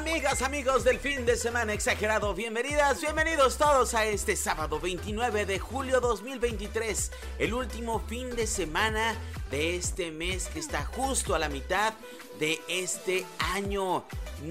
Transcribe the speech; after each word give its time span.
Amigas, 0.00 0.40
amigos 0.40 0.82
del 0.82 0.98
fin 0.98 1.26
de 1.26 1.36
semana 1.36 1.74
exagerado, 1.74 2.34
bienvenidas, 2.34 3.02
bienvenidos 3.02 3.58
todos 3.58 3.92
a 3.92 4.06
este 4.06 4.34
sábado 4.34 4.80
29 4.80 5.44
de 5.44 5.58
julio 5.58 6.00
2023, 6.00 7.12
el 7.38 7.52
último 7.52 8.00
fin 8.08 8.34
de 8.34 8.46
semana 8.46 9.14
de 9.50 9.76
este 9.76 10.10
mes 10.10 10.46
que 10.46 10.58
está 10.58 10.86
justo 10.86 11.34
a 11.34 11.38
la 11.38 11.50
mitad 11.50 11.92
de 12.38 12.58
este 12.66 13.26
año. 13.52 14.06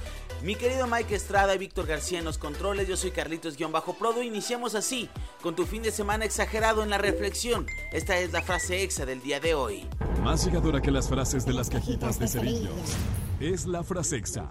Mi 0.43 0.57
querido 0.57 0.89
Mike 0.89 1.15
Estrada 1.15 1.55
y 1.55 1.59
Víctor 1.59 1.87
García 1.87 2.19
en 2.19 2.25
los 2.25 2.37
controles, 2.37 2.89
yo 2.89 2.97
soy 2.97 3.13
Carlitos-Prodo. 3.13 4.21
Iniciamos 4.23 4.75
así, 4.75 5.09
con 5.41 5.55
tu 5.55 5.65
fin 5.65 5.83
de 5.83 5.93
semana 5.93 6.25
exagerado 6.25 6.83
en 6.83 6.91
la 6.91 6.99
reflexión. 6.99 7.69
Esta 7.93 8.19
es 8.19 8.33
la 8.33 8.43
frase 8.43 8.83
exa 8.83 9.07
del 9.07 9.23
día 9.23 9.39
de 9.41 9.55
hoy. 9.55 9.87
Más 10.23 10.45
llegadora 10.45 10.83
que 10.83 10.91
las 10.91 11.09
frases 11.09 11.47
de 11.47 11.55
las 11.55 11.71
cajitas 11.71 12.19
de 12.19 12.27
cerillos. 12.29 12.75
Es 13.41 13.67
la 13.67 13.83
frase 13.85 14.17
exa 14.17 14.49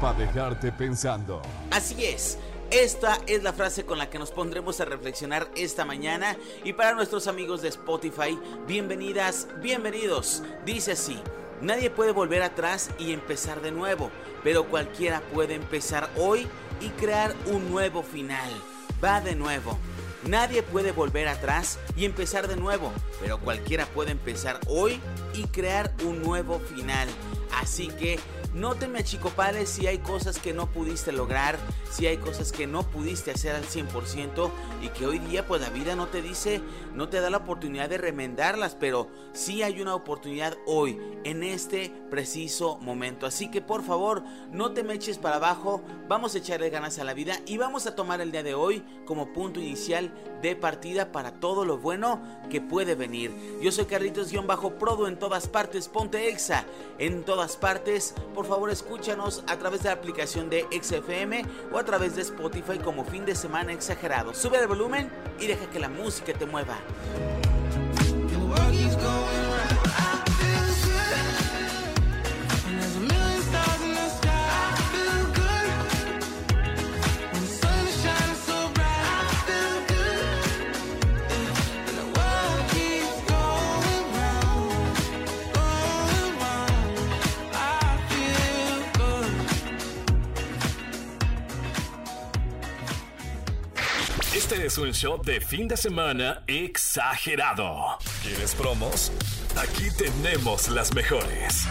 para 0.00 0.18
dejarte 0.18 0.72
pensando. 0.72 1.42
Así 1.70 2.04
es. 2.04 2.38
Esta 2.70 3.18
es 3.26 3.42
la 3.42 3.54
frase 3.54 3.86
con 3.86 3.96
la 3.96 4.10
que 4.10 4.18
nos 4.18 4.30
pondremos 4.30 4.78
a 4.80 4.84
reflexionar 4.84 5.48
esta 5.56 5.86
mañana 5.86 6.36
y 6.64 6.74
para 6.74 6.92
nuestros 6.92 7.26
amigos 7.26 7.62
de 7.62 7.68
Spotify, 7.68 8.38
bienvenidas, 8.66 9.48
bienvenidos. 9.62 10.42
Dice 10.66 10.92
así, 10.92 11.18
nadie 11.62 11.88
puede 11.88 12.12
volver 12.12 12.42
atrás 12.42 12.90
y 12.98 13.14
empezar 13.14 13.62
de 13.62 13.72
nuevo, 13.72 14.10
pero 14.44 14.68
cualquiera 14.68 15.22
puede 15.32 15.54
empezar 15.54 16.10
hoy 16.18 16.46
y 16.82 16.90
crear 16.90 17.34
un 17.46 17.70
nuevo 17.70 18.02
final. 18.02 18.50
Va 19.02 19.22
de 19.22 19.34
nuevo. 19.34 19.78
Nadie 20.26 20.62
puede 20.62 20.92
volver 20.92 21.28
atrás 21.28 21.78
y 21.96 22.04
empezar 22.04 22.48
de 22.48 22.56
nuevo, 22.56 22.92
pero 23.20 23.38
cualquiera 23.38 23.86
puede 23.86 24.10
empezar 24.10 24.60
hoy 24.68 25.00
y 25.32 25.44
crear 25.44 25.94
un 26.04 26.22
nuevo 26.22 26.58
final. 26.58 27.08
Así 27.52 27.88
que 27.88 28.18
no 28.54 28.74
te 28.74 28.88
me 28.88 28.98
achicopales 28.98 29.68
si 29.68 29.86
hay 29.86 29.98
cosas 29.98 30.38
que 30.38 30.52
no 30.52 30.66
pudiste 30.66 31.12
lograr, 31.12 31.58
si 31.90 32.06
hay 32.06 32.16
cosas 32.16 32.52
que 32.52 32.66
no 32.66 32.82
pudiste 32.82 33.30
hacer 33.30 33.54
al 33.54 33.64
100% 33.64 34.50
y 34.82 34.88
que 34.88 35.06
hoy 35.06 35.18
día 35.18 35.46
pues 35.46 35.60
la 35.60 35.70
vida 35.70 35.94
no 35.94 36.08
te 36.08 36.22
dice, 36.22 36.60
no 36.94 37.08
te 37.08 37.20
da 37.20 37.30
la 37.30 37.38
oportunidad 37.38 37.88
de 37.88 37.98
remendarlas, 37.98 38.74
pero 38.74 39.08
sí 39.32 39.62
hay 39.62 39.80
una 39.80 39.94
oportunidad 39.94 40.56
hoy, 40.66 40.98
en 41.24 41.42
este 41.42 41.92
preciso 42.10 42.78
momento. 42.78 43.26
Así 43.26 43.50
que 43.50 43.60
por 43.60 43.82
favor, 43.82 44.22
no 44.50 44.72
te 44.72 44.82
me 44.82 44.94
eches 44.94 45.18
para 45.18 45.36
abajo, 45.36 45.82
vamos 46.08 46.34
a 46.34 46.38
echarle 46.38 46.70
ganas 46.70 46.98
a 46.98 47.04
la 47.04 47.14
vida 47.14 47.40
y 47.46 47.58
vamos 47.58 47.86
a 47.86 47.94
tomar 47.94 48.20
el 48.20 48.32
día 48.32 48.42
de 48.42 48.54
hoy 48.54 48.82
como 49.04 49.32
punto 49.32 49.60
inicial 49.60 50.12
de 50.42 50.56
partida 50.56 51.12
para 51.12 51.40
todo 51.40 51.64
lo 51.64 51.78
bueno 51.78 52.22
que 52.50 52.60
puede 52.60 52.94
venir. 52.94 53.32
Yo 53.60 53.72
soy 53.72 53.84
Carlitos-Prodo 53.84 55.06
en 55.06 55.18
todas 55.18 55.48
partes, 55.48 55.88
ponte 55.88 56.28
exa 56.28 56.64
en 56.98 57.24
todas 57.24 57.37
partes 57.46 58.14
por 58.34 58.46
favor 58.46 58.70
escúchanos 58.70 59.44
a 59.46 59.56
través 59.56 59.82
de 59.82 59.90
la 59.90 59.94
aplicación 59.94 60.50
de 60.50 60.66
XFM 60.70 61.44
o 61.72 61.78
a 61.78 61.84
través 61.84 62.16
de 62.16 62.22
Spotify 62.22 62.78
como 62.78 63.04
fin 63.04 63.24
de 63.24 63.34
semana 63.34 63.72
exagerado. 63.72 64.34
Sube 64.34 64.58
el 64.58 64.66
volumen 64.66 65.10
y 65.38 65.46
deja 65.46 65.70
que 65.70 65.78
la 65.78 65.88
música 65.88 66.32
te 66.32 66.46
mueva. 66.46 66.76
Un 94.78 94.92
show 94.92 95.20
de 95.22 95.40
fin 95.40 95.66
de 95.66 95.76
semana 95.76 96.42
exagerado. 96.46 97.98
¿Quieres 98.22 98.54
promos? 98.54 99.10
Aquí 99.56 99.88
tenemos 99.96 100.68
las 100.68 100.94
mejores. 100.94 101.64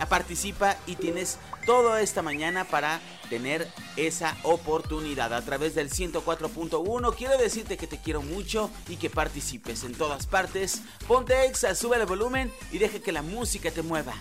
participa 0.07 0.77
y 0.87 0.97
tienes 0.97 1.39
toda 1.67 2.01
esta 2.01 2.23
mañana 2.23 2.65
para 2.65 3.01
tener 3.29 3.69
esa 3.97 4.37
oportunidad 4.43 5.33
a 5.33 5.43
través 5.43 5.75
del 5.75 5.91
104.1. 5.91 7.15
Quiero 7.15 7.39
decirte 7.39 7.77
que 7.77 7.87
te 7.87 7.99
quiero 7.99 8.23
mucho 8.23 8.71
y 8.89 8.97
que 8.97 9.11
participes 9.11 9.85
en 9.85 9.95
todas 9.95 10.27
partes. 10.27 10.83
Ponte 11.07 11.47
exa, 11.47 11.75
sube 11.75 11.97
el 11.97 12.07
volumen 12.07 12.53
y 12.71 12.79
deja 12.79 12.99
que 12.99 13.13
la 13.13 13.23
música 13.23 13.71
te 13.71 13.83
mueva. 13.83 14.15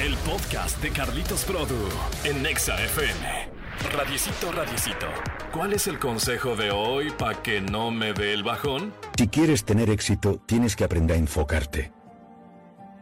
El 0.00 0.16
podcast 0.18 0.82
de 0.82 0.90
Carlitos 0.90 1.44
Produ 1.44 1.76
en 2.24 2.42
Nexa 2.42 2.82
FM. 2.82 3.50
Radiecito, 3.92 4.50
radiecito. 4.50 5.06
¿Cuál 5.52 5.74
es 5.74 5.86
el 5.86 5.98
consejo 5.98 6.56
de 6.56 6.70
hoy 6.70 7.10
para 7.10 7.42
que 7.42 7.60
no 7.60 7.90
me 7.90 8.12
dé 8.12 8.32
el 8.32 8.42
bajón? 8.42 8.92
Si 9.16 9.28
quieres 9.28 9.64
tener 9.64 9.90
éxito, 9.90 10.40
tienes 10.46 10.76
que 10.76 10.84
aprender 10.84 11.16
a 11.16 11.20
enfocarte. 11.20 11.92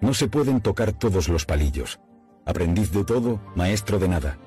No 0.00 0.14
se 0.14 0.28
pueden 0.28 0.60
tocar 0.60 0.92
todos 0.92 1.28
los 1.28 1.44
palillos. 1.44 2.00
Aprendiz 2.46 2.90
de 2.90 3.04
todo, 3.04 3.40
maestro 3.54 3.98
de 3.98 4.08
nada. 4.08 4.38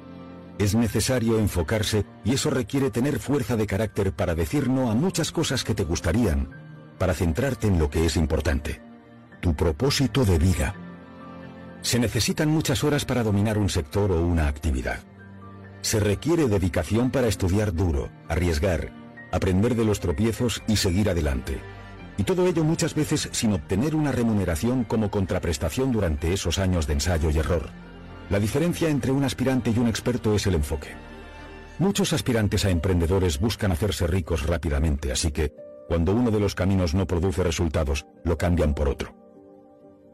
Es 0.57 0.75
necesario 0.75 1.39
enfocarse 1.39 2.05
y 2.23 2.33
eso 2.33 2.49
requiere 2.49 2.89
tener 2.89 3.19
fuerza 3.19 3.55
de 3.55 3.67
carácter 3.67 4.13
para 4.13 4.35
decir 4.35 4.69
no 4.69 4.89
a 4.89 4.95
muchas 4.95 5.31
cosas 5.31 5.63
que 5.63 5.73
te 5.73 5.83
gustarían, 5.83 6.49
para 6.97 7.13
centrarte 7.13 7.67
en 7.67 7.79
lo 7.79 7.89
que 7.89 8.05
es 8.05 8.17
importante. 8.17 8.81
Tu 9.41 9.55
propósito 9.55 10.25
de 10.25 10.37
vida. 10.37 10.75
Se 11.81 11.99
necesitan 11.99 12.49
muchas 12.49 12.83
horas 12.83 13.03
para 13.05 13.23
dominar 13.23 13.57
un 13.57 13.69
sector 13.69 14.11
o 14.11 14.25
una 14.25 14.47
actividad. 14.47 14.99
Se 15.81 15.99
requiere 15.99 16.47
dedicación 16.47 17.11
para 17.11 17.27
estudiar 17.27 17.73
duro, 17.73 18.09
arriesgar, 18.29 18.91
aprender 19.31 19.75
de 19.75 19.83
los 19.83 19.99
tropiezos 19.99 20.63
y 20.67 20.77
seguir 20.77 21.09
adelante. 21.09 21.59
Y 22.17 22.23
todo 22.23 22.45
ello 22.45 22.63
muchas 22.63 22.93
veces 22.93 23.29
sin 23.31 23.53
obtener 23.53 23.95
una 23.95 24.11
remuneración 24.11 24.83
como 24.83 25.09
contraprestación 25.09 25.91
durante 25.91 26.31
esos 26.33 26.59
años 26.59 26.85
de 26.87 26.93
ensayo 26.93 27.29
y 27.29 27.37
error. 27.39 27.69
La 28.29 28.39
diferencia 28.39 28.89
entre 28.89 29.11
un 29.11 29.23
aspirante 29.23 29.71
y 29.71 29.79
un 29.79 29.87
experto 29.87 30.35
es 30.35 30.45
el 30.47 30.55
enfoque. 30.55 30.89
Muchos 31.79 32.13
aspirantes 32.13 32.65
a 32.65 32.69
emprendedores 32.69 33.39
buscan 33.39 33.71
hacerse 33.71 34.05
ricos 34.05 34.45
rápidamente, 34.45 35.11
así 35.11 35.31
que, 35.31 35.53
cuando 35.87 36.13
uno 36.13 36.31
de 36.31 36.39
los 36.39 36.55
caminos 36.55 36.93
no 36.93 37.07
produce 37.07 37.43
resultados, 37.43 38.05
lo 38.23 38.37
cambian 38.37 38.73
por 38.73 38.89
otro. 38.89 39.15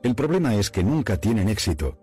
El 0.01 0.15
problema 0.15 0.55
es 0.55 0.71
que 0.71 0.83
nunca 0.83 1.17
tienen 1.17 1.49
éxito, 1.49 1.97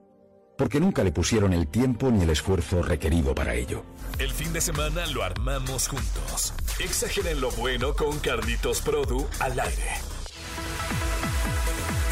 porque 0.56 0.81
nunca 0.81 1.05
le 1.05 1.12
pusieron 1.12 1.53
el 1.53 1.69
tiempo 1.69 2.11
ni 2.11 2.23
el 2.23 2.31
esfuerzo 2.31 2.82
requerido 2.82 3.35
para 3.35 3.55
ello. 3.55 3.82
El 4.19 4.31
fin 4.31 4.53
de 4.53 4.61
semana 4.61 5.06
lo 5.06 5.23
armamos 5.23 5.88
juntos. 5.88 6.55
Exageren 6.79 7.41
lo 7.41 7.50
bueno 7.53 7.94
con 7.94 8.19
Carlitos 8.19 8.81
Produ 8.81 9.26
al 9.41 9.61
aire. 9.61 9.91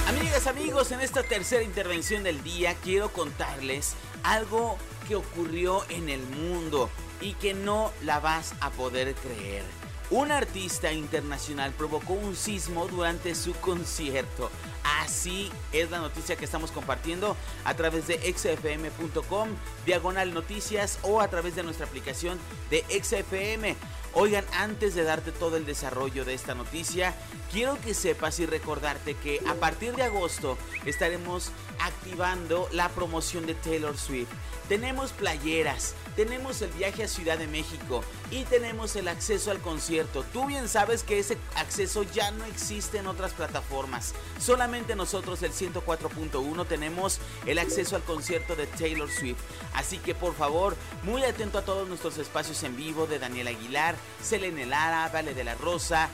Amigas, 0.08 0.46
amigos, 0.46 0.93
en 0.93 1.00
esta 1.00 1.23
tercera 1.23 1.62
intervención 1.62 2.23
del 2.23 2.43
día 2.44 2.75
quiero 2.82 3.11
contarles 3.11 3.94
algo 4.23 4.76
que 5.08 5.17
ocurrió 5.17 5.82
en 5.88 6.08
el 6.11 6.20
mundo 6.20 6.91
y 7.20 7.32
que 7.35 7.55
no 7.55 7.91
la 8.02 8.20
vas 8.20 8.55
a 8.61 8.70
poder 8.70 9.14
creer. 9.14 9.62
Un 10.11 10.31
artista 10.31 10.93
internacional 10.93 11.73
provocó 11.73 12.12
un 12.12 12.37
sismo 12.37 12.87
durante 12.87 13.35
su 13.35 13.55
concierto. 13.55 14.50
Así 14.84 15.50
es 15.72 15.90
la 15.90 15.98
noticia 15.98 16.36
que 16.36 16.44
estamos 16.44 16.70
compartiendo 16.70 17.36
a 17.64 17.75
través 17.75 18.06
de 18.06 18.16
xfm.com, 18.16 19.48
diagonal 19.86 20.34
noticias 20.34 20.98
o 21.02 21.20
a 21.20 21.28
través 21.28 21.56
de 21.56 21.62
nuestra 21.62 21.86
aplicación 21.86 22.38
de 22.70 22.84
XFM. 23.02 23.76
Oigan, 24.16 24.44
antes 24.52 24.94
de 24.94 25.02
darte 25.02 25.32
todo 25.32 25.56
el 25.56 25.66
desarrollo 25.66 26.25
de 26.25 26.34
esta 26.34 26.54
noticia, 26.54 27.14
quiero 27.50 27.81
que 27.81 27.94
sepas 27.94 28.38
y 28.38 28.46
recordarte 28.46 29.14
que 29.14 29.40
a 29.48 29.54
partir 29.54 29.96
de 29.96 30.04
agosto 30.04 30.56
estaremos 30.84 31.50
activando 31.81 32.69
la 32.70 32.90
promoción 32.90 33.44
de 33.46 33.54
Taylor 33.54 33.96
Swift. 33.98 34.28
Tenemos 34.69 35.12
playeras, 35.12 35.94
tenemos 36.14 36.62
el 36.62 36.70
viaje 36.70 37.02
a 37.02 37.08
Ciudad 37.08 37.38
de 37.38 37.48
México 37.48 38.02
y 38.31 38.44
tenemos 38.44 38.94
el 38.96 39.08
acceso 39.08 39.50
al 39.50 39.60
concierto. 39.60 40.25
Tú 40.32 40.46
bien 40.46 40.69
sabes 40.69 41.02
que 41.02 41.19
ese 41.19 41.36
acceso 41.56 42.04
ya 42.04 42.31
no 42.31 42.44
existe 42.44 42.98
en 42.98 43.08
otras 43.08 43.32
plataformas. 43.32 44.14
Solamente 44.38 44.74
nosotros, 44.97 45.43
el 45.43 45.53
104.1, 45.53 46.67
tenemos 46.67 47.21
el 47.47 47.59
acceso 47.59 47.94
al 47.94 48.03
concierto 48.03 48.56
de 48.56 48.67
Taylor 48.67 49.09
Swift. 49.09 49.38
Así 49.73 49.99
que 49.99 50.15
por 50.15 50.35
favor, 50.35 50.76
muy 51.05 51.23
atento 51.23 51.59
a 51.59 51.65
todos 51.65 51.88
nuestros 51.88 52.19
espacios 52.19 52.62
en 52.65 52.76
vivo 52.76 53.06
de 53.06 53.21
Daniel 53.21 53.49
Aguilar, 53.49 53.94
Selene 54.21 54.67
Lara, 54.67 55.09
Vale 55.12 55.32
de 55.32 55.44
la 55.44 55.55
Rosa. 55.55 56.09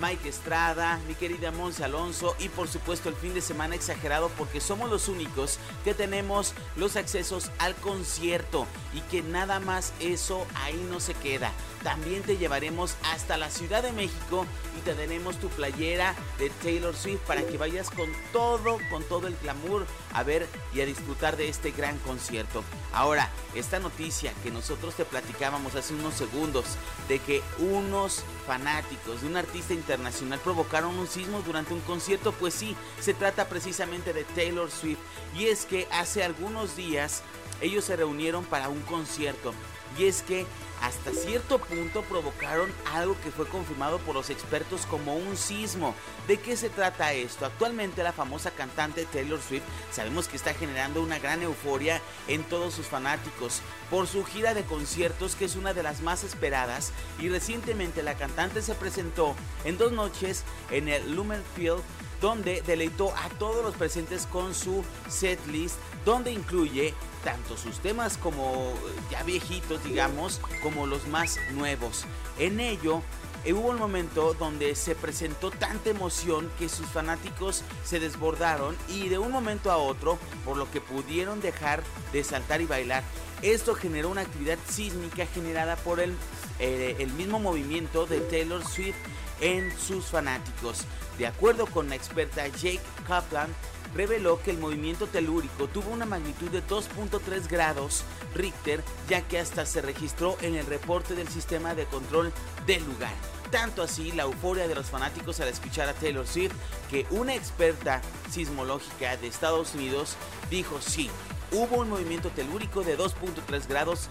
Mike 0.00 0.28
Estrada, 0.28 1.00
mi 1.08 1.14
querida 1.14 1.50
Monse 1.50 1.84
Alonso 1.84 2.36
y 2.38 2.48
por 2.48 2.68
supuesto 2.68 3.08
el 3.08 3.14
fin 3.14 3.34
de 3.34 3.40
semana 3.40 3.74
exagerado 3.74 4.30
porque 4.36 4.60
somos 4.60 4.90
los 4.90 5.08
únicos 5.08 5.58
que 5.84 5.94
tenemos 5.94 6.54
los 6.76 6.96
accesos 6.96 7.50
al 7.58 7.74
concierto 7.74 8.66
y 8.94 9.00
que 9.02 9.22
nada 9.22 9.60
más 9.60 9.92
eso 10.00 10.46
ahí 10.54 10.86
no 10.90 11.00
se 11.00 11.14
queda. 11.14 11.52
También 11.82 12.22
te 12.22 12.36
llevaremos 12.36 12.96
hasta 13.04 13.36
la 13.36 13.48
Ciudad 13.48 13.82
de 13.82 13.92
México 13.92 14.44
y 14.76 14.80
te 14.80 14.94
daremos 14.94 15.38
tu 15.38 15.48
playera 15.48 16.14
de 16.38 16.50
Taylor 16.50 16.96
Swift 16.96 17.20
para 17.20 17.46
que 17.46 17.58
vayas 17.58 17.90
con 17.90 18.10
todo, 18.32 18.78
con 18.90 19.04
todo 19.04 19.28
el 19.28 19.36
glamour 19.36 19.86
a 20.12 20.22
ver 20.22 20.48
y 20.74 20.80
a 20.80 20.86
disfrutar 20.86 21.36
de 21.36 21.48
este 21.48 21.70
gran 21.70 21.96
concierto. 21.98 22.64
Ahora, 22.92 23.30
esta 23.54 23.78
noticia 23.78 24.32
que 24.42 24.50
nosotros 24.50 24.94
te 24.94 25.04
platicábamos 25.04 25.74
hace 25.76 25.94
unos 25.94 26.14
segundos 26.14 26.64
de 27.08 27.20
que 27.20 27.42
unos 27.58 28.24
fanáticos 28.46 29.22
de 29.22 29.28
un 29.28 29.36
artista 29.36 29.72
internacional 29.86 30.40
provocaron 30.40 30.98
un 30.98 31.06
sismo 31.06 31.42
durante 31.42 31.72
un 31.72 31.80
concierto, 31.80 32.32
pues 32.32 32.54
sí, 32.54 32.74
se 33.00 33.14
trata 33.14 33.48
precisamente 33.48 34.12
de 34.12 34.24
Taylor 34.24 34.68
Swift. 34.68 34.98
Y 35.38 35.46
es 35.46 35.64
que 35.64 35.86
hace 35.92 36.24
algunos 36.24 36.76
días 36.76 37.22
ellos 37.60 37.84
se 37.84 37.94
reunieron 37.94 38.44
para 38.44 38.68
un 38.68 38.80
concierto. 38.80 39.54
Y 39.96 40.06
es 40.06 40.22
que 40.22 40.44
hasta 40.82 41.12
cierto 41.12 41.58
punto 41.58 42.02
provocaron 42.02 42.70
algo 42.92 43.16
que 43.22 43.30
fue 43.30 43.46
confirmado 43.48 43.98
por 43.98 44.14
los 44.14 44.30
expertos 44.30 44.86
como 44.86 45.16
un 45.16 45.36
sismo. 45.36 45.94
¿De 46.26 46.38
qué 46.38 46.56
se 46.56 46.68
trata 46.68 47.12
esto? 47.12 47.46
Actualmente 47.46 48.02
la 48.02 48.12
famosa 48.12 48.50
cantante 48.50 49.06
Taylor 49.06 49.40
Swift 49.40 49.64
sabemos 49.90 50.28
que 50.28 50.36
está 50.36 50.54
generando 50.54 51.02
una 51.02 51.18
gran 51.18 51.42
euforia 51.42 52.00
en 52.28 52.44
todos 52.44 52.74
sus 52.74 52.86
fanáticos 52.86 53.60
por 53.90 54.06
su 54.06 54.24
gira 54.24 54.54
de 54.54 54.64
conciertos 54.64 55.34
que 55.34 55.44
es 55.44 55.56
una 55.56 55.74
de 55.74 55.82
las 55.82 56.00
más 56.00 56.24
esperadas 56.24 56.92
y 57.18 57.28
recientemente 57.28 58.02
la 58.02 58.14
cantante 58.14 58.62
se 58.62 58.74
presentó 58.74 59.34
en 59.64 59.78
dos 59.78 59.92
noches 59.92 60.44
en 60.70 60.88
el 60.88 61.14
Lumen 61.14 61.42
Field 61.54 61.82
donde 62.20 62.62
deleitó 62.62 63.14
a 63.14 63.28
todos 63.38 63.64
los 63.64 63.74
presentes 63.74 64.26
con 64.26 64.54
su 64.54 64.84
setlist 65.08 65.76
donde 66.04 66.32
incluye 66.32 66.94
tanto 67.26 67.56
sus 67.56 67.80
temas 67.80 68.18
como 68.18 68.72
ya 69.10 69.24
viejitos, 69.24 69.82
digamos, 69.82 70.40
como 70.62 70.86
los 70.86 71.08
más 71.08 71.40
nuevos. 71.54 72.04
En 72.38 72.60
ello, 72.60 73.02
eh, 73.44 73.52
hubo 73.52 73.70
un 73.70 73.80
momento 73.80 74.32
donde 74.34 74.76
se 74.76 74.94
presentó 74.94 75.50
tanta 75.50 75.90
emoción 75.90 76.48
que 76.56 76.68
sus 76.68 76.86
fanáticos 76.86 77.64
se 77.84 77.98
desbordaron 77.98 78.76
y 78.86 79.08
de 79.08 79.18
un 79.18 79.32
momento 79.32 79.72
a 79.72 79.76
otro, 79.76 80.20
por 80.44 80.56
lo 80.56 80.70
que 80.70 80.80
pudieron 80.80 81.40
dejar 81.40 81.82
de 82.12 82.22
saltar 82.22 82.60
y 82.60 82.66
bailar. 82.66 83.02
Esto 83.42 83.74
generó 83.74 84.08
una 84.08 84.20
actividad 84.20 84.58
sísmica 84.68 85.26
generada 85.26 85.74
por 85.74 85.98
el, 85.98 86.14
eh, 86.58 86.96
el 86.98 87.12
mismo 87.12 87.38
movimiento 87.38 88.06
de 88.06 88.20
Taylor 88.20 88.64
Swift 88.64 88.96
en 89.40 89.70
sus 89.78 90.06
fanáticos. 90.06 90.84
De 91.18 91.26
acuerdo 91.26 91.66
con 91.66 91.88
la 91.88 91.96
experta 91.96 92.46
Jake 92.48 92.80
Kaplan, 93.06 93.54
reveló 93.94 94.40
que 94.42 94.50
el 94.50 94.58
movimiento 94.58 95.06
telúrico 95.06 95.68
tuvo 95.68 95.90
una 95.90 96.04
magnitud 96.06 96.50
de 96.50 96.62
2.3 96.66 97.48
grados 97.48 98.04
Richter, 98.34 98.84
ya 99.08 99.22
que 99.22 99.38
hasta 99.38 99.64
se 99.64 99.80
registró 99.80 100.36
en 100.42 100.54
el 100.54 100.66
reporte 100.66 101.14
del 101.14 101.28
sistema 101.28 101.74
de 101.74 101.86
control 101.86 102.32
del 102.66 102.84
lugar. 102.84 103.14
Tanto 103.50 103.82
así 103.82 104.12
la 104.12 104.24
euforia 104.24 104.68
de 104.68 104.74
los 104.74 104.86
fanáticos 104.86 105.40
al 105.40 105.48
escuchar 105.48 105.88
a 105.88 105.94
Taylor 105.94 106.26
Swift 106.26 106.52
que 106.90 107.06
una 107.10 107.34
experta 107.34 108.02
sismológica 108.30 109.16
de 109.16 109.28
Estados 109.28 109.74
Unidos 109.74 110.16
dijo 110.50 110.80
sí, 110.80 111.08
hubo 111.52 111.76
un 111.76 111.88
movimiento 111.88 112.30
telúrico 112.30 112.82
de 112.82 112.98
2.3 112.98 113.66
grados 113.68 114.08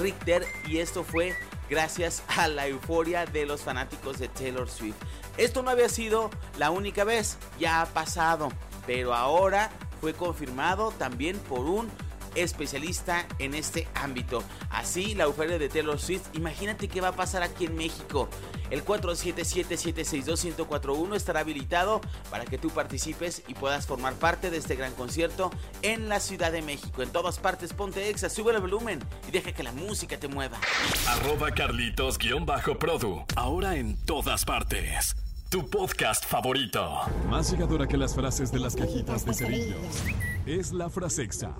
Richter 0.00 0.44
y 0.66 0.78
esto 0.78 1.04
fue 1.04 1.36
gracias 1.68 2.22
a 2.36 2.48
la 2.48 2.66
euforia 2.66 3.26
de 3.26 3.46
los 3.46 3.62
fanáticos 3.62 4.18
de 4.18 4.28
Taylor 4.28 4.68
Swift. 4.68 4.96
Esto 5.36 5.62
no 5.62 5.70
había 5.70 5.88
sido 5.88 6.30
la 6.58 6.70
única 6.70 7.04
vez, 7.04 7.38
ya 7.58 7.80
ha 7.80 7.86
pasado 7.86 8.50
pero 8.88 9.12
ahora 9.12 9.68
fue 10.00 10.14
confirmado 10.14 10.92
también 10.92 11.38
por 11.40 11.60
un 11.60 11.90
especialista 12.34 13.26
en 13.38 13.54
este 13.54 13.88
ámbito. 13.94 14.42
Así, 14.70 15.14
la 15.14 15.24
euforia 15.24 15.58
de 15.58 15.68
Taylor 15.68 15.98
Swift, 15.98 16.28
imagínate 16.34 16.88
qué 16.88 17.00
va 17.00 17.08
a 17.08 17.16
pasar 17.16 17.42
aquí 17.42 17.64
en 17.66 17.76
México. 17.76 18.28
El 18.70 18.84
477-762-1041 18.84 21.16
estará 21.16 21.40
habilitado 21.40 22.00
para 22.30 22.44
que 22.44 22.58
tú 22.58 22.70
participes 22.70 23.42
y 23.48 23.54
puedas 23.54 23.86
formar 23.86 24.14
parte 24.14 24.50
de 24.50 24.58
este 24.58 24.76
gran 24.76 24.92
concierto 24.94 25.50
en 25.82 26.08
la 26.08 26.20
Ciudad 26.20 26.52
de 26.52 26.62
México. 26.62 27.02
En 27.02 27.10
todas 27.10 27.38
partes, 27.38 27.72
ponte 27.72 28.10
exa, 28.10 28.28
sube 28.28 28.52
el 28.52 28.60
volumen 28.60 29.00
y 29.26 29.30
deja 29.30 29.52
que 29.52 29.62
la 29.62 29.72
música 29.72 30.18
te 30.18 30.28
mueva. 30.28 30.58
Arroba 31.06 31.50
Carlitos-Produ, 31.50 33.24
ahora 33.36 33.76
en 33.76 33.96
todas 34.04 34.44
partes 34.44 35.16
tu 35.48 35.66
podcast 35.66 36.26
favorito. 36.26 37.00
Más 37.30 37.50
llegadora 37.50 37.86
que 37.86 37.96
las 37.96 38.14
frases 38.14 38.52
de 38.52 38.58
las 38.58 38.76
cajitas 38.76 39.24
de 39.24 39.32
cerillos. 39.32 40.02
es 40.44 40.72
la 40.72 40.90
frasexa 40.90 41.54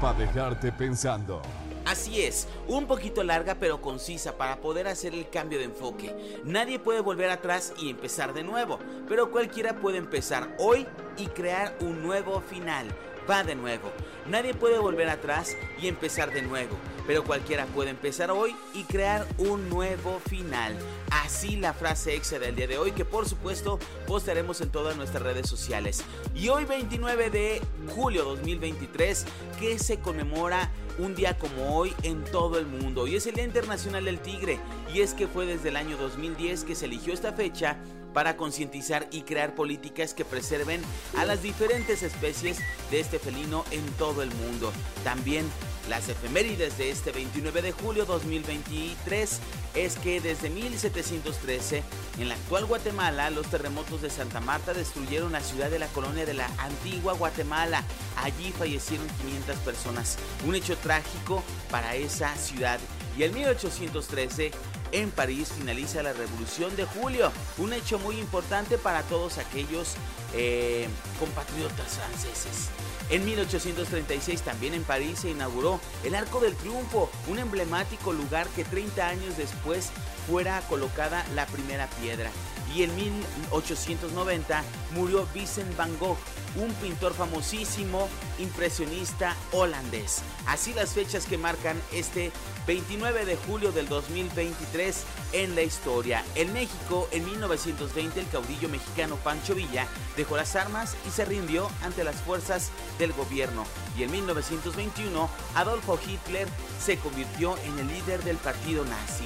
para 0.00 0.18
dejarte 0.18 0.72
pensando. 0.72 1.42
Así 1.84 2.22
es, 2.22 2.48
un 2.66 2.86
poquito 2.86 3.22
larga 3.22 3.54
pero 3.54 3.80
concisa 3.80 4.36
para 4.36 4.56
poder 4.56 4.88
hacer 4.88 5.14
el 5.14 5.28
cambio 5.30 5.58
de 5.58 5.66
enfoque. 5.66 6.40
Nadie 6.44 6.80
puede 6.80 7.00
volver 7.00 7.30
atrás 7.30 7.72
y 7.78 7.90
empezar 7.90 8.34
de 8.34 8.42
nuevo, 8.42 8.80
pero 9.08 9.30
cualquiera 9.30 9.76
puede 9.76 9.98
empezar 9.98 10.56
hoy 10.58 10.84
y 11.16 11.26
crear 11.26 11.76
un 11.80 12.02
nuevo 12.02 12.40
final. 12.40 12.88
Va 13.30 13.44
de 13.44 13.54
nuevo. 13.54 13.92
Nadie 14.26 14.52
puede 14.52 14.78
volver 14.78 15.08
atrás 15.08 15.56
y 15.80 15.86
empezar 15.86 16.32
de 16.32 16.42
nuevo, 16.42 16.76
pero 17.06 17.24
cualquiera 17.24 17.66
puede 17.66 17.90
empezar 17.90 18.30
hoy 18.30 18.54
y 18.74 18.84
crear 18.84 19.26
un 19.38 19.68
nuevo 19.68 20.20
final. 20.28 20.76
Así 21.10 21.56
la 21.56 21.72
frase 21.72 22.14
exa 22.14 22.38
del 22.38 22.56
día 22.56 22.66
de 22.66 22.78
hoy 22.78 22.92
que 22.92 23.04
por 23.04 23.28
supuesto 23.28 23.78
postaremos 24.06 24.60
en 24.60 24.70
todas 24.70 24.96
nuestras 24.96 25.22
redes 25.22 25.48
sociales. 25.48 26.02
Y 26.34 26.48
hoy 26.48 26.64
29 26.64 27.30
de 27.30 27.62
julio 27.94 28.24
2023 28.24 29.24
que 29.58 29.78
se 29.78 29.98
conmemora 30.00 30.70
un 30.98 31.14
día 31.14 31.36
como 31.38 31.76
hoy 31.76 31.94
en 32.02 32.24
todo 32.24 32.58
el 32.58 32.66
mundo 32.66 33.06
y 33.06 33.16
es 33.16 33.26
el 33.26 33.34
Día 33.34 33.44
Internacional 33.44 34.04
del 34.04 34.20
Tigre 34.20 34.58
y 34.94 35.00
es 35.00 35.14
que 35.14 35.26
fue 35.26 35.46
desde 35.46 35.68
el 35.68 35.76
año 35.76 35.96
2010 35.96 36.64
que 36.64 36.74
se 36.74 36.86
eligió 36.86 37.12
esta 37.12 37.32
fecha 37.32 37.76
para 38.14 38.38
concientizar 38.38 39.06
y 39.10 39.22
crear 39.22 39.54
políticas 39.54 40.14
que 40.14 40.24
preserven 40.24 40.80
a 41.18 41.26
las 41.26 41.42
diferentes 41.42 42.02
especies 42.02 42.60
de 42.90 43.00
este 43.00 43.18
felino 43.18 43.64
en 43.70 43.84
todo 43.98 44.22
el 44.22 44.30
mundo. 44.36 44.72
También 45.04 45.44
las 45.90 46.08
efemérides 46.08 46.78
de 46.78 46.90
este 46.90 47.12
29 47.12 47.60
de 47.60 47.72
julio 47.72 48.06
2023 48.06 49.40
es 49.76 49.96
que 49.96 50.20
desde 50.20 50.48
1713 50.48 51.82
en 52.18 52.28
la 52.28 52.34
actual 52.34 52.64
Guatemala 52.64 53.30
los 53.30 53.46
terremotos 53.46 54.00
de 54.00 54.10
Santa 54.10 54.40
Marta 54.40 54.72
destruyeron 54.72 55.32
la 55.32 55.42
ciudad 55.42 55.70
de 55.70 55.78
la 55.78 55.86
colonia 55.88 56.24
de 56.24 56.34
la 56.34 56.46
antigua 56.58 57.12
Guatemala. 57.12 57.84
Allí 58.16 58.52
fallecieron 58.52 59.06
500 59.22 59.56
personas, 59.58 60.18
un 60.46 60.54
hecho 60.54 60.76
trágico 60.78 61.44
para 61.70 61.94
esa 61.94 62.34
ciudad. 62.36 62.80
Y 63.18 63.24
en 63.24 63.34
1813 63.34 64.50
en 64.92 65.10
París 65.10 65.52
finaliza 65.56 66.02
la 66.02 66.12
Revolución 66.12 66.74
de 66.76 66.84
Julio, 66.84 67.30
un 67.58 67.72
hecho 67.72 67.98
muy 67.98 68.18
importante 68.18 68.78
para 68.78 69.02
todos 69.02 69.38
aquellos 69.38 69.94
eh, 70.34 70.88
compatriotas 71.18 71.98
franceses. 71.98 72.70
En 73.08 73.24
1836 73.24 74.42
también 74.42 74.74
en 74.74 74.82
París 74.82 75.20
se 75.20 75.30
inauguró 75.30 75.80
el 76.04 76.14
Arco 76.14 76.40
del 76.40 76.56
Triunfo, 76.56 77.08
un 77.28 77.38
emblemático 77.38 78.12
lugar 78.12 78.48
que 78.48 78.64
30 78.64 79.06
años 79.06 79.36
después 79.36 79.90
fuera 80.26 80.60
colocada 80.68 81.24
la 81.34 81.46
primera 81.46 81.86
piedra. 82.00 82.30
Y 82.76 82.82
en 82.82 82.94
1890 82.94 84.62
murió 84.94 85.26
Vincent 85.32 85.74
van 85.78 85.98
Gogh, 85.98 86.18
un 86.56 86.70
pintor 86.74 87.14
famosísimo, 87.14 88.06
impresionista 88.38 89.34
holandés. 89.52 90.20
Así 90.46 90.74
las 90.74 90.92
fechas 90.92 91.24
que 91.24 91.38
marcan 91.38 91.80
este 91.94 92.32
29 92.66 93.24
de 93.24 93.36
julio 93.36 93.72
del 93.72 93.88
2023 93.88 95.04
en 95.32 95.54
la 95.54 95.62
historia. 95.62 96.22
En 96.34 96.52
México, 96.52 97.08
en 97.12 97.24
1920, 97.24 98.20
el 98.20 98.28
caudillo 98.28 98.68
mexicano 98.68 99.16
Pancho 99.16 99.54
Villa 99.54 99.86
dejó 100.14 100.36
las 100.36 100.54
armas 100.54 100.96
y 101.08 101.10
se 101.10 101.24
rindió 101.24 101.70
ante 101.82 102.04
las 102.04 102.16
fuerzas 102.16 102.70
del 102.98 103.14
gobierno. 103.14 103.64
Y 103.96 104.02
en 104.02 104.10
1921, 104.10 105.30
Adolfo 105.54 105.98
Hitler 106.06 106.46
se 106.78 106.98
convirtió 106.98 107.56
en 107.64 107.78
el 107.78 107.88
líder 107.88 108.22
del 108.22 108.36
partido 108.36 108.84
nazi. 108.84 109.24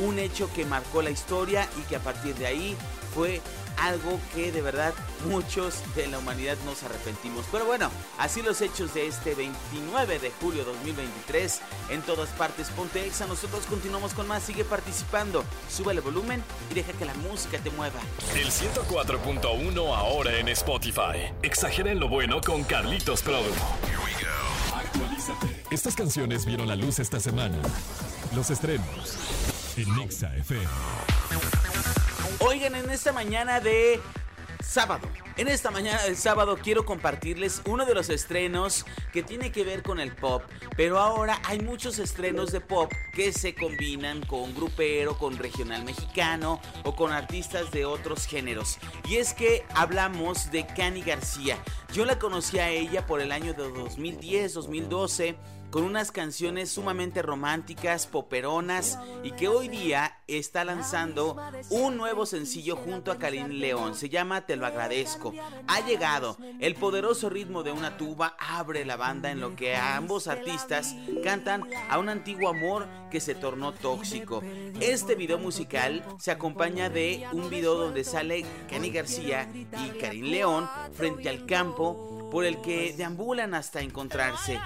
Un 0.00 0.18
hecho 0.18 0.50
que 0.52 0.64
marcó 0.64 1.02
la 1.02 1.10
historia 1.10 1.68
y 1.78 1.82
que 1.82 1.96
a 1.96 2.00
partir 2.00 2.34
de 2.36 2.46
ahí 2.46 2.76
fue 3.14 3.40
algo 3.80 4.20
que 4.34 4.52
de 4.52 4.62
verdad 4.62 4.94
muchos 5.26 5.82
de 5.94 6.06
la 6.06 6.18
humanidad 6.18 6.56
nos 6.64 6.82
arrepentimos. 6.82 7.44
Pero 7.50 7.64
bueno, 7.64 7.90
así 8.18 8.42
los 8.42 8.60
hechos 8.60 8.94
de 8.94 9.06
este 9.06 9.34
29 9.34 10.18
de 10.18 10.30
julio 10.40 10.64
2023 10.64 11.60
en 11.90 12.02
todas 12.02 12.28
partes. 12.30 12.68
Ponte 12.68 13.04
Exa, 13.06 13.26
nosotros 13.26 13.64
continuamos 13.66 14.14
con 14.14 14.28
más, 14.28 14.42
sigue 14.42 14.64
participando, 14.64 15.44
sube 15.70 15.92
el 15.92 16.00
volumen 16.00 16.42
y 16.70 16.74
deja 16.74 16.92
que 16.92 17.04
la 17.04 17.14
música 17.14 17.58
te 17.58 17.70
mueva. 17.70 18.00
El 18.34 18.50
104.1 18.50 19.96
ahora 19.96 20.38
en 20.38 20.48
Spotify. 20.48 21.32
Exageren 21.42 22.00
lo 22.00 22.08
bueno 22.08 22.40
con 22.40 22.64
Carlitos. 22.64 23.22
Actualízate. 24.74 25.64
Estas 25.70 25.94
canciones 25.94 26.44
vieron 26.44 26.68
la 26.68 26.76
luz 26.76 26.98
esta 26.98 27.20
semana. 27.20 27.56
Los 28.34 28.50
estrenos 28.50 29.39
en 29.80 29.96
Nexa 29.96 30.34
FM. 30.36 30.66
Oigan, 32.40 32.74
en 32.74 32.90
esta 32.90 33.12
mañana 33.12 33.60
de 33.60 34.00
sábado. 34.62 35.08
En 35.38 35.48
esta 35.48 35.70
mañana 35.70 36.02
del 36.02 36.16
sábado 36.16 36.58
quiero 36.62 36.84
compartirles 36.84 37.62
uno 37.64 37.86
de 37.86 37.94
los 37.94 38.10
estrenos 38.10 38.84
que 39.10 39.22
tiene 39.22 39.50
que 39.52 39.64
ver 39.64 39.82
con 39.82 39.98
el 39.98 40.14
pop, 40.14 40.42
pero 40.76 40.98
ahora 40.98 41.40
hay 41.44 41.60
muchos 41.60 41.98
estrenos 41.98 42.52
de 42.52 42.60
pop 42.60 42.92
que 43.14 43.32
se 43.32 43.54
combinan 43.54 44.20
con 44.26 44.54
grupero, 44.54 45.16
con 45.16 45.38
regional 45.38 45.84
mexicano 45.84 46.60
o 46.84 46.94
con 46.94 47.12
artistas 47.12 47.70
de 47.70 47.86
otros 47.86 48.26
géneros. 48.26 48.76
Y 49.08 49.16
es 49.16 49.32
que 49.32 49.64
hablamos 49.74 50.50
de 50.50 50.66
Cani 50.66 51.00
García. 51.00 51.56
Yo 51.94 52.04
la 52.04 52.18
conocí 52.18 52.58
a 52.58 52.68
ella 52.68 53.06
por 53.06 53.22
el 53.22 53.32
año 53.32 53.54
de 53.54 53.62
2010, 53.62 54.52
2012 54.52 55.36
con 55.70 55.84
unas 55.84 56.10
canciones 56.10 56.70
sumamente 56.70 57.22
románticas, 57.22 58.06
poperonas 58.06 58.98
y 59.22 59.32
que 59.32 59.48
hoy 59.48 59.68
día 59.68 60.18
está 60.26 60.64
lanzando 60.64 61.36
un 61.70 61.96
nuevo 61.96 62.26
sencillo 62.26 62.76
junto 62.76 63.12
a 63.12 63.18
Karim 63.18 63.48
León. 63.48 63.94
Se 63.94 64.08
llama 64.08 64.46
Te 64.46 64.56
lo 64.56 64.66
agradezco. 64.66 65.32
Ha 65.66 65.86
llegado. 65.86 66.36
El 66.58 66.74
poderoso 66.74 67.30
ritmo 67.30 67.62
de 67.62 67.72
una 67.72 67.96
tuba 67.96 68.36
abre 68.38 68.84
la 68.84 68.96
banda 68.96 69.30
en 69.30 69.40
lo 69.40 69.54
que 69.54 69.76
ambos 69.76 70.26
artistas 70.26 70.94
cantan 71.22 71.64
a 71.88 71.98
un 71.98 72.08
antiguo 72.08 72.48
amor 72.48 72.88
que 73.10 73.20
se 73.20 73.34
tornó 73.34 73.72
tóxico. 73.72 74.42
Este 74.80 75.14
video 75.14 75.38
musical 75.38 76.04
se 76.18 76.30
acompaña 76.30 76.90
de 76.90 77.26
un 77.32 77.48
video 77.48 77.74
donde 77.74 78.04
sale 78.04 78.44
Kenny 78.68 78.90
García 78.90 79.48
y 79.54 79.98
Karim 79.98 80.26
León 80.26 80.68
frente 80.94 81.28
al 81.28 81.46
campo 81.46 82.19
por 82.30 82.44
el 82.44 82.60
que 82.60 82.94
deambulan 82.96 83.54
hasta 83.54 83.80
encontrarse 83.80 84.58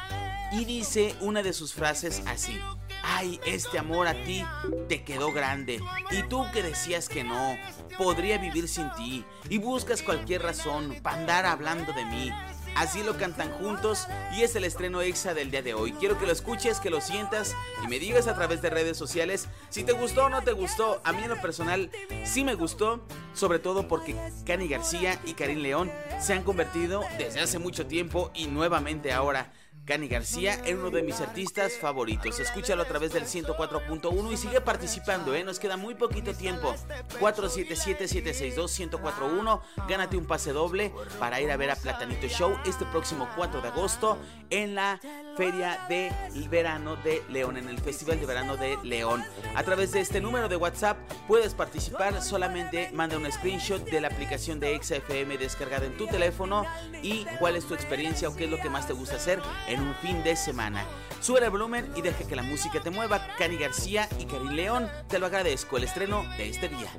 y 0.53 0.65
dice 0.65 1.15
una 1.21 1.43
de 1.43 1.53
sus 1.53 1.75
frases 1.75 2.23
así. 2.27 2.59
Ay, 3.03 3.41
este 3.45 3.79
amor 3.79 4.07
a 4.07 4.15
ti 4.25 4.45
te 4.89 5.03
quedó 5.05 5.33
grande. 5.33 5.81
Y 6.11 6.23
tú 6.29 6.45
que 6.53 6.63
decías 6.63 7.09
que 7.09 7.25
no, 7.25 7.57
podría 7.99 8.39
vivir 8.39 8.69
sin 8.69 8.91
ti. 8.95 9.25
Y 9.49 9.59
buscas 9.59 10.03
cualquier 10.03 10.43
razón 10.43 10.97
para 11.03 11.19
andar 11.19 11.47
hablando 11.47 11.93
de 11.93 12.05
mí. 12.07 12.33
Así 12.75 13.03
lo 13.05 13.17
cantan 13.17 13.51
juntos 13.53 14.09
y 14.37 14.43
es 14.43 14.57
el 14.57 14.65
estreno 14.65 15.01
exa 15.01 15.33
del 15.33 15.51
día 15.51 15.63
de 15.63 15.75
hoy. 15.75 15.93
Quiero 15.93 16.19
que 16.19 16.27
lo 16.27 16.33
escuches, 16.33 16.81
que 16.81 16.91
lo 16.91 17.01
sientas 17.01 17.55
y 17.85 17.89
me 17.89 18.01
digas 18.01 18.27
a 18.27 18.35
través 18.35 18.63
de 18.63 18.71
redes 18.71 18.97
sociales 18.97 19.49
si 19.71 19.85
te 19.85 19.93
gustó 19.93 20.25
o 20.27 20.29
no 20.29 20.43
te 20.43 20.53
gustó. 20.53 21.01
A 21.05 21.13
mí 21.13 21.23
en 21.23 21.29
lo 21.29 21.41
personal 21.41 21.91
sí 22.25 22.43
me 22.43 22.55
gustó, 22.55 23.07
sobre 23.33 23.61
todo 23.61 23.87
porque 23.87 24.17
Cani 24.45 24.67
García 24.67 25.21
y 25.25 25.35
Karim 25.35 25.61
León 25.61 25.93
se 26.21 26.33
han 26.33 26.43
convertido 26.43 27.03
desde 27.17 27.41
hace 27.41 27.59
mucho 27.59 27.87
tiempo 27.87 28.31
y 28.35 28.47
nuevamente 28.49 29.13
ahora 29.13 29.53
Cani 29.85 30.09
García 30.09 30.55
es 30.65 30.75
uno 30.75 30.91
de 30.91 31.03
mis 31.03 31.21
artistas 31.21 31.75
favoritos. 31.75 32.41
Escúchalo 32.41 32.81
a 32.83 32.87
través 32.87 33.13
del 33.13 33.25
104.1 33.25 34.33
y 34.33 34.39
sigue 34.39 34.63
participando, 34.63 35.35
¿eh? 35.35 35.45
Nos 35.45 35.59
queda 35.59 35.77
muy 35.77 35.95
poquito 35.95 36.33
tiempo. 36.33 36.75
477-762-1041. 37.21 39.61
Gánate 39.87 40.17
un 40.17 40.27
pase 40.27 40.53
doble 40.53 40.91
para 41.19 41.43
ir 41.43 41.51
a 41.51 41.59
ver 41.59 41.71
a 41.71 41.77
Platanito 41.77 42.29
Show 42.29 42.57
este 42.65 42.87
próximo 42.87 43.29
4 43.37 43.61
de 43.61 43.69
agosto 43.69 44.17
en 44.49 44.75
la 44.75 44.99
Feria 45.37 45.81
de 45.89 46.13
Verano 46.49 46.97
de 46.97 47.23
León, 47.29 47.57
en 47.57 47.69
el 47.69 47.79
Festival 47.79 48.21
de 48.21 48.27
Verano 48.27 48.57
de 48.57 48.79
León. 48.83 49.25
A 49.55 49.63
través 49.63 49.93
de 49.93 50.01
este 50.01 50.21
número 50.21 50.49
de 50.49 50.57
WhatsApp 50.57 50.97
puedes 51.27 51.55
participar. 51.55 52.23
Solamente 52.23 52.91
manda 52.93 53.17
un 53.17 53.31
screenshot 53.31 53.85
de 53.85 54.01
la 54.01 54.09
aplicación 54.09 54.61
de 54.61 54.81
XFM 54.81 55.39
descargada 55.39 55.87
en 55.87 55.97
tu 55.97 56.07
teléfono 56.07 56.65
y 57.03 57.25
cuál 57.39 57.57
es 57.57 57.67
tu 57.67 57.75
experiencia 57.75 58.29
o 58.29 58.37
qué 58.37 58.45
es 58.45 58.51
lo 58.51 58.59
que 58.59 58.71
más 58.71 58.87
te 58.87 58.93
gusta 58.93 59.17
hacer 59.17 59.41
en 59.67 59.81
un 59.81 59.95
fin 59.97 60.23
de 60.23 60.37
semana. 60.37 60.85
Sube 61.21 61.45
el 61.45 61.51
volumen 61.51 61.91
y 61.97 62.03
deja 62.03 62.27
que 62.27 62.37
la 62.37 62.43
música 62.43 62.81
te 62.81 62.91
mueva. 62.91 63.27
Cani 63.39 63.57
García 63.57 64.09
y 64.19 64.27
Karim 64.27 64.51
León, 64.51 64.89
te 65.09 65.19
lo 65.19 65.27
agradezco, 65.27 65.77
el 65.77 65.85
estreno 65.85 66.25
de 66.37 66.51
este 66.51 66.69
día. 66.69 66.91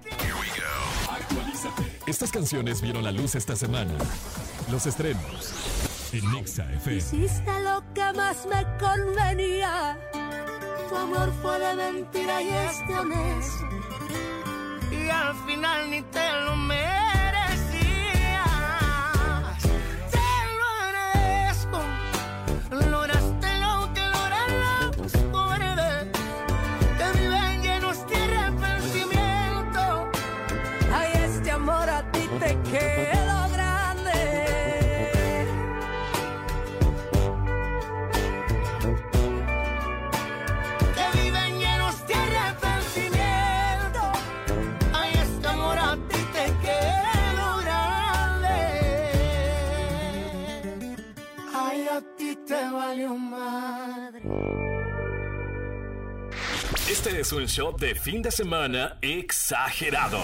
Estas 2.06 2.32
canciones 2.32 2.82
vieron 2.82 3.04
la 3.04 3.12
luz 3.12 3.36
esta 3.36 3.56
semana. 3.56 3.94
Los 4.72 4.86
estrenos 4.86 5.75
en 6.17 6.31
Nexa. 6.31 6.65
Hiciste 6.89 7.51
lo 7.63 7.84
que 7.93 8.13
más 8.13 8.45
me 8.45 8.63
convenía. 8.77 9.98
Tu 10.89 10.95
amor 10.95 11.31
fue 11.41 11.60
de 11.60 11.75
mentira 11.75 12.41
y 12.41 12.50
es 12.50 12.88
de 12.88 13.00
honesto. 13.00 13.69
Y 14.91 15.10
al 15.10 15.36
final 15.45 15.89
ni 15.89 16.01
te 16.01 16.31
lo 16.45 16.55
merecías. 16.55 17.04
Es 57.25 57.32
un 57.32 57.48
show 57.48 57.75
de 57.75 57.96
fin 57.96 58.22
de 58.22 58.29
semana 58.29 58.98
exagerado. 59.01 60.20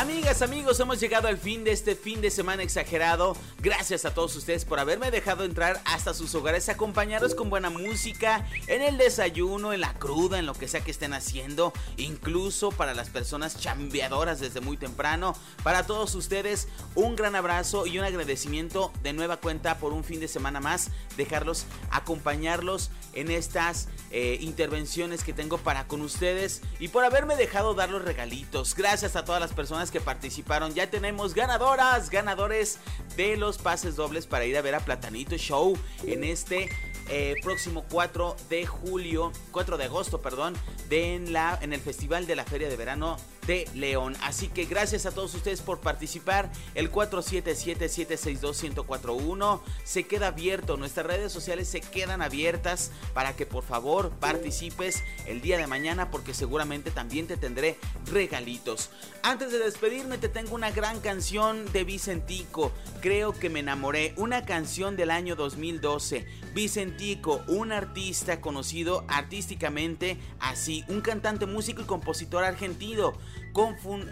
Amigas, 0.00 0.40
amigos, 0.40 0.80
hemos 0.80 0.98
llegado 0.98 1.28
al 1.28 1.36
fin 1.36 1.62
de 1.62 1.72
este 1.72 1.94
fin 1.94 2.22
de 2.22 2.30
semana 2.30 2.62
exagerado. 2.62 3.36
Gracias 3.58 4.06
a 4.06 4.14
todos 4.14 4.34
ustedes 4.34 4.64
por 4.64 4.80
haberme 4.80 5.10
dejado 5.10 5.44
entrar 5.44 5.78
hasta 5.84 6.14
sus 6.14 6.34
hogares, 6.34 6.70
acompañados 6.70 7.34
con 7.34 7.50
buena 7.50 7.68
música, 7.68 8.46
en 8.66 8.80
el 8.80 8.96
desayuno, 8.96 9.74
en 9.74 9.82
la 9.82 9.92
cruda, 9.98 10.38
en 10.38 10.46
lo 10.46 10.54
que 10.54 10.68
sea 10.68 10.80
que 10.80 10.90
estén 10.90 11.12
haciendo, 11.12 11.74
incluso 11.98 12.70
para 12.70 12.94
las 12.94 13.10
personas 13.10 13.60
chambeadoras 13.60 14.40
desde 14.40 14.62
muy 14.62 14.78
temprano. 14.78 15.34
Para 15.62 15.84
todos 15.84 16.14
ustedes, 16.14 16.68
un 16.94 17.14
gran 17.14 17.36
abrazo 17.36 17.86
y 17.86 17.98
un 17.98 18.06
agradecimiento 18.06 18.94
de 19.02 19.12
nueva 19.12 19.36
cuenta 19.36 19.76
por 19.76 19.92
un 19.92 20.02
fin 20.02 20.18
de 20.18 20.28
semana 20.28 20.60
más, 20.60 20.88
dejarlos 21.18 21.66
acompañarlos 21.90 22.90
en 23.12 23.30
estas 23.30 23.88
eh, 24.12 24.38
intervenciones 24.40 25.24
que 25.24 25.34
tengo 25.34 25.58
para 25.58 25.86
con 25.86 26.00
ustedes 26.00 26.62
y 26.78 26.88
por 26.88 27.04
haberme 27.04 27.36
dejado 27.36 27.74
dar 27.74 27.90
los 27.90 28.02
regalitos. 28.02 28.74
Gracias 28.74 29.14
a 29.14 29.26
todas 29.26 29.42
las 29.42 29.52
personas 29.52 29.89
que 29.90 30.00
participaron. 30.00 30.74
Ya 30.74 30.90
tenemos 30.90 31.34
ganadoras, 31.34 32.10
ganadores 32.10 32.78
de 33.16 33.36
los 33.36 33.58
pases 33.58 33.96
dobles 33.96 34.26
para 34.26 34.44
ir 34.44 34.56
a 34.56 34.62
ver 34.62 34.74
a 34.74 34.80
Platanito 34.80 35.36
Show 35.36 35.76
en 36.04 36.24
este 36.24 36.70
eh, 37.08 37.34
próximo 37.42 37.84
4 37.90 38.36
de 38.48 38.66
julio, 38.66 39.32
4 39.52 39.78
de 39.78 39.84
agosto, 39.84 40.20
perdón, 40.20 40.54
de 40.88 41.14
en, 41.14 41.32
la, 41.32 41.58
en 41.60 41.72
el 41.72 41.80
Festival 41.80 42.26
de 42.26 42.36
la 42.36 42.44
Feria 42.44 42.68
de 42.68 42.76
Verano 42.76 43.16
de 43.46 43.68
León. 43.74 44.16
Así 44.22 44.48
que 44.48 44.64
gracias 44.64 45.04
a 45.06 45.12
todos 45.12 45.34
ustedes 45.34 45.60
por 45.60 45.80
participar. 45.80 46.50
El 46.74 46.90
477-762-1041 46.92 49.60
se 49.84 50.04
queda 50.04 50.28
abierto. 50.28 50.76
Nuestras 50.76 51.06
redes 51.06 51.32
sociales 51.32 51.66
se 51.68 51.80
quedan 51.80 52.22
abiertas 52.22 52.92
para 53.14 53.34
que 53.34 53.46
por 53.46 53.64
favor 53.64 54.10
participes 54.20 55.02
el 55.26 55.40
día 55.40 55.58
de 55.58 55.66
mañana 55.66 56.10
porque 56.10 56.34
seguramente 56.34 56.90
también 56.90 57.26
te 57.26 57.36
tendré 57.36 57.78
regalitos. 58.06 58.90
Antes 59.22 59.52
de 59.52 59.58
despedirme 59.58 60.18
te 60.18 60.28
tengo 60.28 60.54
una 60.54 60.70
gran 60.70 61.00
canción 61.00 61.70
de 61.72 61.84
Vicentico. 61.84 62.72
Creo 63.00 63.32
que 63.32 63.48
me 63.50 63.60
enamoré. 63.60 64.14
Una 64.16 64.44
canción 64.44 64.96
del 64.96 65.10
año 65.10 65.36
2012. 65.36 66.26
Vicentico, 66.54 66.99
un 67.46 67.72
artista 67.72 68.42
conocido 68.42 69.04
artísticamente 69.08 70.18
así, 70.38 70.84
un 70.88 71.00
cantante, 71.00 71.46
músico 71.46 71.80
y 71.80 71.84
compositor 71.86 72.44
argentino. 72.44 73.14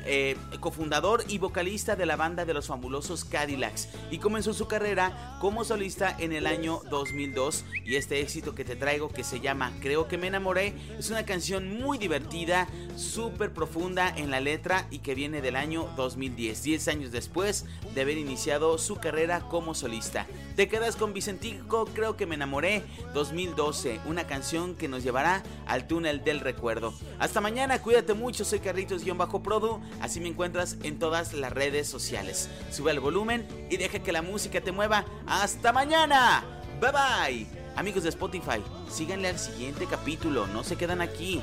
Eh, 0.04 0.36
cofundador 0.60 1.24
y 1.28 1.38
vocalista 1.38 1.94
de 1.94 2.06
la 2.06 2.16
banda 2.16 2.44
de 2.44 2.52
los 2.52 2.66
fabulosos 2.66 3.24
Cadillacs 3.24 3.88
y 4.10 4.18
comenzó 4.18 4.52
su 4.52 4.66
carrera 4.66 5.38
como 5.40 5.64
solista 5.64 6.14
en 6.18 6.32
el 6.32 6.46
año 6.46 6.82
2002 6.90 7.64
y 7.84 7.94
este 7.94 8.20
éxito 8.20 8.56
que 8.56 8.64
te 8.64 8.74
traigo 8.74 9.08
que 9.08 9.22
se 9.22 9.38
llama 9.38 9.72
Creo 9.80 10.08
que 10.08 10.18
me 10.18 10.26
enamoré 10.26 10.74
es 10.98 11.10
una 11.10 11.24
canción 11.24 11.78
muy 11.78 11.98
divertida, 11.98 12.68
súper 12.96 13.52
profunda 13.52 14.12
en 14.14 14.30
la 14.30 14.40
letra 14.40 14.88
y 14.90 14.98
que 14.98 15.14
viene 15.14 15.40
del 15.40 15.54
año 15.54 15.88
2010, 15.96 16.62
10 16.64 16.88
años 16.88 17.12
después 17.12 17.64
de 17.94 18.00
haber 18.00 18.18
iniciado 18.18 18.76
su 18.76 18.96
carrera 18.96 19.48
como 19.48 19.74
solista. 19.74 20.26
Te 20.58 20.66
quedas 20.66 20.96
con 20.96 21.14
Vicentico, 21.14 21.84
Creo 21.84 22.16
que 22.16 22.26
me 22.26 22.34
enamoré 22.34 22.82
2012, 23.14 24.00
una 24.06 24.26
canción 24.26 24.74
que 24.74 24.88
nos 24.88 25.04
llevará 25.04 25.44
al 25.68 25.86
túnel 25.86 26.24
del 26.24 26.40
recuerdo. 26.40 26.92
Hasta 27.20 27.40
mañana, 27.40 27.80
cuídate 27.80 28.12
mucho, 28.12 28.44
soy 28.44 28.58
Carlitos-Bajo 28.58 29.40
Produ, 29.40 29.80
así 30.00 30.18
me 30.18 30.26
encuentras 30.26 30.76
en 30.82 30.98
todas 30.98 31.32
las 31.32 31.52
redes 31.52 31.86
sociales. 31.86 32.50
Sube 32.72 32.90
el 32.90 32.98
volumen 32.98 33.46
y 33.70 33.76
deja 33.76 34.00
que 34.00 34.10
la 34.10 34.20
música 34.20 34.60
te 34.60 34.72
mueva. 34.72 35.04
¡Hasta 35.28 35.72
mañana! 35.72 36.42
Bye 36.80 36.90
bye. 36.90 37.46
Amigos 37.76 38.02
de 38.02 38.08
Spotify, 38.08 38.60
síganle 38.90 39.28
al 39.28 39.38
siguiente 39.38 39.86
capítulo, 39.86 40.48
no 40.48 40.64
se 40.64 40.74
quedan 40.74 41.00
aquí. 41.00 41.40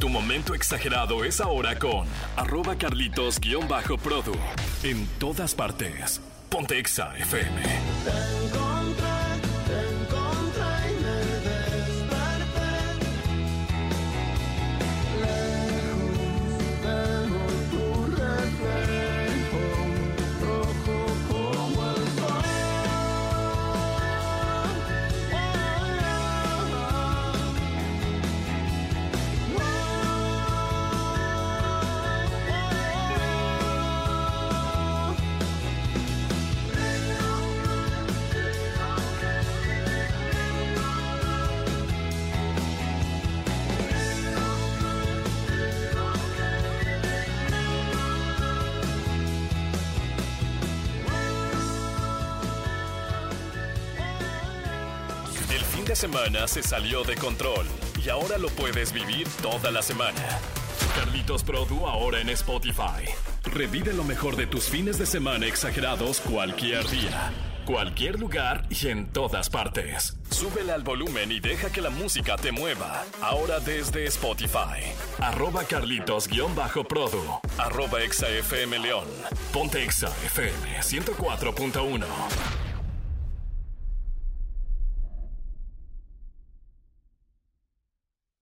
Tu 0.00 0.08
momento 0.08 0.54
exagerado 0.54 1.22
es 1.22 1.38
ahora 1.38 1.78
con 1.78 2.06
arroba 2.34 2.76
carlitos-produ. 2.76 4.32
En 4.84 5.06
todas 5.18 5.54
partes. 5.54 6.22
Pontexa 6.52 7.14
FM. 7.16 8.71
Semana 55.94 56.48
se 56.48 56.62
salió 56.62 57.04
de 57.04 57.16
control 57.16 57.66
y 58.02 58.08
ahora 58.08 58.38
lo 58.38 58.48
puedes 58.48 58.92
vivir 58.92 59.28
toda 59.42 59.70
la 59.70 59.82
semana. 59.82 60.40
Carlitos 60.96 61.44
Produ 61.44 61.86
ahora 61.86 62.20
en 62.20 62.30
Spotify. 62.30 63.04
Revive 63.44 63.92
lo 63.92 64.02
mejor 64.02 64.36
de 64.36 64.46
tus 64.46 64.64
fines 64.64 64.98
de 64.98 65.06
semana 65.06 65.46
exagerados 65.46 66.20
cualquier 66.20 66.88
día, 66.88 67.32
cualquier 67.66 68.18
lugar 68.18 68.64
y 68.70 68.88
en 68.88 69.06
todas 69.12 69.50
partes. 69.50 70.16
Súbele 70.30 70.72
al 70.72 70.82
volumen 70.82 71.30
y 71.30 71.40
deja 71.40 71.70
que 71.70 71.82
la 71.82 71.90
música 71.90 72.36
te 72.36 72.52
mueva. 72.52 73.04
Ahora 73.20 73.60
desde 73.60 74.06
Spotify. 74.06 74.82
Arroba 75.18 75.64
Carlitos-Produ. 75.64 77.40
Arroba 77.58 78.02
ExaFM 78.02 78.78
León. 78.78 79.08
Ponte 79.52 79.84
Exa 79.84 80.08
FM 80.24 80.80
104.1. 80.80 82.61